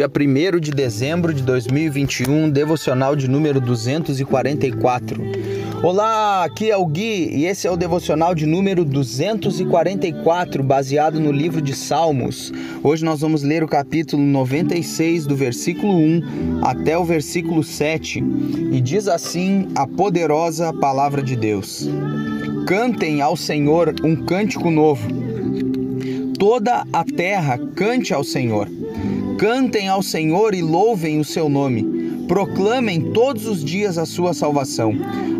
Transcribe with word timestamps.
Dia 0.00 0.08
1 0.08 0.60
de 0.60 0.70
dezembro 0.70 1.34
de 1.34 1.42
2021, 1.42 2.48
devocional 2.48 3.14
de 3.14 3.28
número 3.28 3.60
244. 3.60 5.22
Olá, 5.82 6.42
aqui 6.42 6.70
é 6.70 6.76
o 6.78 6.86
Gui 6.86 7.28
e 7.36 7.44
esse 7.44 7.66
é 7.66 7.70
o 7.70 7.76
devocional 7.76 8.34
de 8.34 8.46
número 8.46 8.82
244, 8.82 10.62
baseado 10.62 11.20
no 11.20 11.30
livro 11.30 11.60
de 11.60 11.74
Salmos. 11.74 12.50
Hoje 12.82 13.04
nós 13.04 13.20
vamos 13.20 13.42
ler 13.42 13.62
o 13.62 13.68
capítulo 13.68 14.22
96, 14.22 15.26
do 15.26 15.36
versículo 15.36 15.92
1 15.92 16.60
até 16.62 16.96
o 16.96 17.04
versículo 17.04 17.62
7, 17.62 18.24
e 18.72 18.80
diz 18.80 19.06
assim 19.06 19.68
a 19.74 19.86
poderosa 19.86 20.72
palavra 20.72 21.22
de 21.22 21.36
Deus: 21.36 21.86
Cantem 22.66 23.20
ao 23.20 23.36
Senhor 23.36 23.94
um 24.02 24.16
cântico 24.16 24.70
novo. 24.70 25.06
Toda 26.38 26.86
a 26.90 27.04
terra 27.04 27.60
cante 27.76 28.14
ao 28.14 28.24
Senhor 28.24 28.66
Cantem 29.40 29.88
ao 29.88 30.02
Senhor 30.02 30.52
e 30.52 30.60
louvem 30.60 31.18
o 31.18 31.24
seu 31.24 31.48
nome. 31.48 32.26
Proclamem 32.28 33.10
todos 33.12 33.46
os 33.46 33.64
dias 33.64 33.96
a 33.96 34.04
sua 34.04 34.34
salvação. 34.34 34.92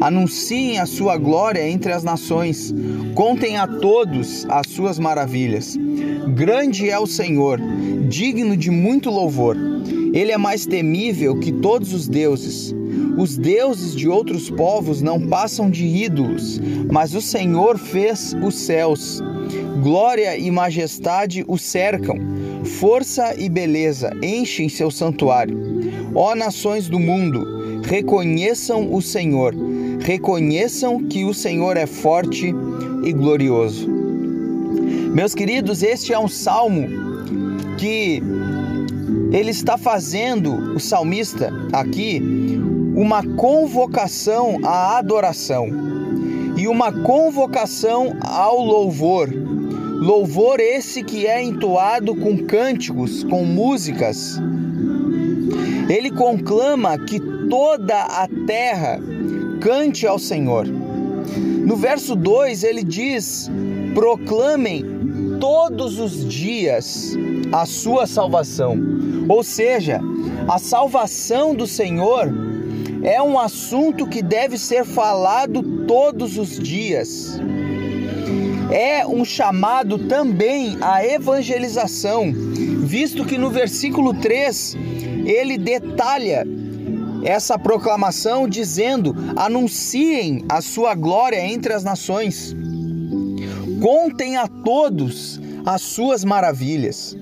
Anunciem 0.00 0.78
a 0.78 0.86
sua 0.86 1.16
glória 1.16 1.68
entre 1.68 1.90
as 1.90 2.04
nações. 2.04 2.72
Contem 3.16 3.56
a 3.56 3.66
todos 3.66 4.46
as 4.48 4.68
suas 4.68 5.00
maravilhas. 5.00 5.76
Grande 6.28 6.88
é 6.88 6.96
o 6.96 7.08
Senhor, 7.08 7.60
digno 8.08 8.56
de 8.56 8.70
muito 8.70 9.10
louvor. 9.10 9.56
Ele 10.14 10.30
é 10.30 10.38
mais 10.38 10.64
temível 10.64 11.40
que 11.40 11.50
todos 11.50 11.92
os 11.92 12.06
deuses. 12.06 12.72
Os 13.18 13.36
deuses 13.36 13.96
de 13.96 14.08
outros 14.08 14.48
povos 14.48 15.02
não 15.02 15.20
passam 15.20 15.68
de 15.68 15.84
ídolos, 15.84 16.60
mas 16.88 17.16
o 17.16 17.20
Senhor 17.20 17.76
fez 17.76 18.32
os 18.40 18.54
céus. 18.54 19.20
Glória 19.82 20.38
e 20.38 20.48
majestade 20.52 21.44
o 21.48 21.58
cercam, 21.58 22.16
força 22.78 23.34
e 23.36 23.48
beleza 23.48 24.12
enchem 24.22 24.68
seu 24.68 24.88
santuário. 24.88 25.58
Ó 26.14 26.32
nações 26.36 26.88
do 26.88 27.00
mundo, 27.00 27.82
reconheçam 27.82 28.94
o 28.94 29.02
Senhor, 29.02 29.52
reconheçam 29.98 31.02
que 31.02 31.24
o 31.24 31.34
Senhor 31.34 31.76
é 31.76 31.86
forte 31.86 32.54
e 33.04 33.12
glorioso. 33.12 33.88
Meus 35.12 35.34
queridos, 35.34 35.82
este 35.82 36.12
é 36.12 36.18
um 36.18 36.28
salmo 36.28 36.86
que 37.78 38.22
ele 39.32 39.50
está 39.50 39.76
fazendo, 39.76 40.54
o 40.76 40.78
salmista 40.78 41.52
aqui, 41.72 42.22
uma 42.98 43.22
convocação 43.36 44.58
à 44.64 44.98
adoração 44.98 45.68
e 46.56 46.66
uma 46.66 46.90
convocação 46.90 48.16
ao 48.20 48.60
louvor. 48.60 49.32
Louvor 50.00 50.58
esse 50.58 51.04
que 51.04 51.24
é 51.24 51.40
entoado 51.40 52.12
com 52.16 52.44
cânticos, 52.44 53.22
com 53.22 53.44
músicas. 53.44 54.40
Ele 55.88 56.10
conclama 56.10 56.98
que 56.98 57.20
toda 57.48 58.00
a 58.00 58.26
terra 58.48 58.98
cante 59.60 60.04
ao 60.04 60.18
Senhor. 60.18 60.66
No 60.66 61.76
verso 61.76 62.16
2 62.16 62.64
ele 62.64 62.82
diz: 62.82 63.48
proclamem 63.94 65.38
todos 65.38 66.00
os 66.00 66.28
dias 66.28 67.16
a 67.52 67.64
sua 67.64 68.08
salvação. 68.08 68.76
Ou 69.28 69.44
seja, 69.44 70.00
a 70.48 70.58
salvação 70.58 71.54
do 71.54 71.66
Senhor 71.66 72.47
é 73.02 73.22
um 73.22 73.38
assunto 73.38 74.06
que 74.06 74.22
deve 74.22 74.58
ser 74.58 74.84
falado 74.84 75.86
todos 75.86 76.36
os 76.36 76.58
dias. 76.58 77.40
É 78.70 79.06
um 79.06 79.24
chamado 79.24 79.98
também 80.08 80.76
à 80.80 81.04
evangelização, 81.04 82.32
visto 82.80 83.24
que 83.24 83.38
no 83.38 83.50
versículo 83.50 84.14
3 84.14 84.76
ele 85.24 85.56
detalha 85.56 86.46
essa 87.24 87.58
proclamação 87.58 88.48
dizendo: 88.48 89.14
anunciem 89.36 90.44
a 90.48 90.60
sua 90.60 90.94
glória 90.94 91.40
entre 91.40 91.72
as 91.72 91.82
nações, 91.82 92.54
contem 93.80 94.36
a 94.36 94.46
todos 94.46 95.40
as 95.64 95.82
suas 95.82 96.24
maravilhas. 96.24 97.16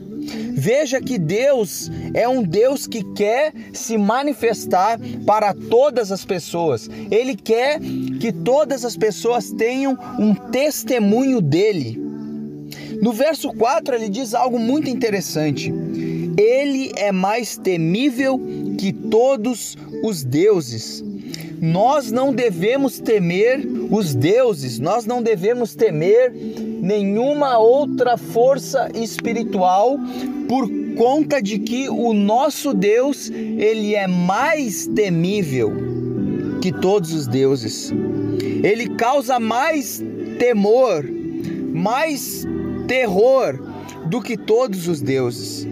Veja 0.67 1.01
que 1.01 1.17
Deus 1.17 1.89
é 2.13 2.29
um 2.29 2.43
Deus 2.43 2.89
que 2.89 3.05
quer 3.15 3.53
se 3.73 3.97
manifestar 3.97 4.99
para 5.25 5.55
todas 5.55 6.11
as 6.11 6.25
pessoas. 6.25 6.91
Ele 7.09 7.37
quer 7.37 7.79
que 8.21 8.33
todas 8.33 8.85
as 8.85 8.97
pessoas 8.97 9.53
tenham 9.53 9.97
um 10.19 10.35
testemunho 10.35 11.41
dele. 11.41 11.97
No 13.01 13.13
verso 13.13 13.53
4 13.53 13.95
ele 13.95 14.09
diz 14.09 14.35
algo 14.35 14.59
muito 14.59 14.91
interessante. 14.91 15.73
Ele 16.37 16.91
é 16.97 17.13
mais 17.13 17.57
temível 17.57 18.37
que 18.77 18.93
todos 18.93 19.79
os 20.03 20.25
deuses. 20.25 21.01
Nós 21.61 22.13
não 22.13 22.33
devemos 22.33 22.99
temer 22.99 23.67
os 23.91 24.15
deuses, 24.15 24.79
nós 24.79 25.07
não 25.07 25.23
devemos 25.23 25.75
temer 25.75 26.33
nenhuma 26.33 27.59
outra 27.59 28.17
força 28.17 28.89
espiritual 28.95 29.99
por 30.49 30.69
conta 30.97 31.41
de 31.41 31.59
que 31.59 31.89
o 31.89 32.13
nosso 32.13 32.73
Deus, 32.73 33.31
ele 33.31 33.95
é 33.95 34.07
mais 34.07 34.87
temível 34.87 35.73
que 36.61 36.73
todos 36.73 37.13
os 37.13 37.27
deuses. 37.27 37.93
Ele 38.63 38.91
causa 38.97 39.39
mais 39.39 40.03
temor, 40.39 41.05
mais 41.73 42.45
terror 42.87 43.59
do 44.07 44.21
que 44.21 44.37
todos 44.37 44.89
os 44.89 45.01
deuses. 45.01 45.67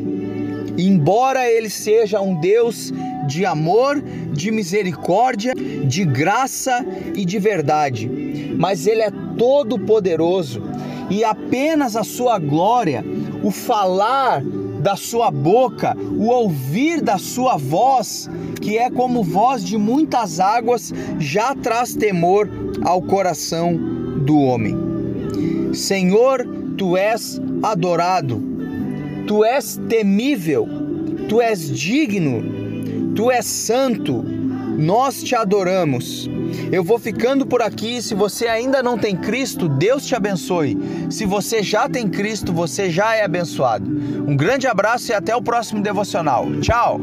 Embora 0.76 1.48
ele 1.48 1.70
seja 1.70 2.20
um 2.20 2.40
Deus 2.40 2.92
de 3.26 3.46
amor, 3.46 4.02
de 4.34 4.50
misericórdia, 4.50 5.54
de 5.54 6.04
graça 6.04 6.84
e 7.14 7.24
de 7.24 7.38
verdade, 7.38 8.10
mas 8.58 8.86
ele 8.86 9.02
é 9.02 9.10
todo 9.38 9.78
poderoso 9.78 10.62
e 11.10 11.24
apenas 11.24 11.96
a 11.96 12.04
sua 12.04 12.38
glória, 12.38 13.04
o 13.42 13.50
falar 13.50 14.42
da 14.80 14.96
sua 14.96 15.30
boca, 15.30 15.96
o 16.18 16.26
ouvir 16.26 17.00
da 17.00 17.16
sua 17.16 17.56
voz, 17.56 18.28
que 18.60 18.76
é 18.76 18.90
como 18.90 19.22
voz 19.22 19.64
de 19.64 19.78
muitas 19.78 20.40
águas, 20.40 20.92
já 21.18 21.54
traz 21.54 21.94
temor 21.94 22.48
ao 22.82 23.00
coração 23.00 23.74
do 24.24 24.38
homem. 24.38 24.76
Senhor, 25.72 26.46
tu 26.76 26.96
és 26.96 27.40
adorado, 27.62 28.42
tu 29.26 29.44
és 29.44 29.80
temível, 29.88 30.68
tu 31.28 31.40
és 31.40 31.70
digno, 31.70 32.63
tu 33.14 33.30
és 33.30 33.44
santo, 33.44 34.22
nós 34.78 35.22
te 35.22 35.34
adoramos. 35.34 36.28
Eu 36.70 36.82
vou 36.82 36.98
ficando 36.98 37.46
por 37.46 37.62
aqui. 37.62 38.02
Se 38.02 38.14
você 38.14 38.46
ainda 38.46 38.82
não 38.82 38.98
tem 38.98 39.16
Cristo, 39.16 39.68
Deus 39.68 40.04
te 40.04 40.14
abençoe. 40.14 40.76
Se 41.10 41.24
você 41.24 41.62
já 41.62 41.88
tem 41.88 42.08
Cristo, 42.08 42.52
você 42.52 42.90
já 42.90 43.14
é 43.14 43.24
abençoado. 43.24 43.88
Um 43.88 44.36
grande 44.36 44.66
abraço 44.66 45.10
e 45.10 45.14
até 45.14 45.34
o 45.34 45.42
próximo 45.42 45.82
devocional. 45.82 46.46
Tchau! 46.60 47.00